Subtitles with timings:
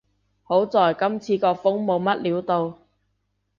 [0.41, 2.79] 好在今次個風冇乜料到